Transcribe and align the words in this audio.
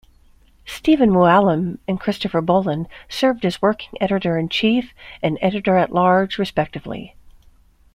Stephen 0.65 1.11
Mooallem 1.11 1.77
and 1.87 1.99
Christopher 1.99 2.41
Bollen 2.41 2.87
served 3.07 3.45
as 3.45 3.57
the 3.57 3.59
working 3.61 4.01
editor-in-chief 4.01 4.95
and 5.21 5.37
editor-at-large, 5.43 6.39
respectively. 6.39 7.15